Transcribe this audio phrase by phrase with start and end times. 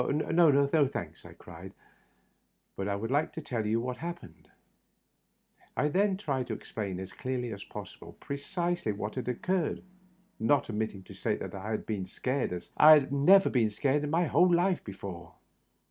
[0.01, 1.73] «No, thanks," I cried."
[2.75, 4.49] But I would like to tell you what happened."
[5.77, 9.83] I then tried to explain, as clearly as possible, precisely what had occurred,
[10.39, 14.03] not omitting to state that I had been scared as I had never been scared
[14.03, 15.35] in my whole life be fore.